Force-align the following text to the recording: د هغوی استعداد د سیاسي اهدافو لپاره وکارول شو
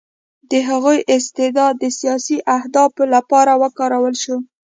د 0.51 0.53
هغوی 0.69 0.97
استعداد 1.15 1.73
د 1.79 1.85
سیاسي 1.99 2.37
اهدافو 2.57 3.03
لپاره 3.15 3.51
وکارول 3.61 4.15
شو 4.23 4.37